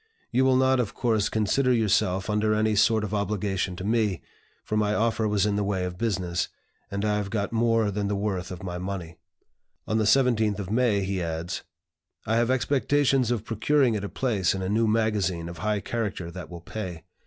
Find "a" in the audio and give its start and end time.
14.03-14.09, 14.63-14.69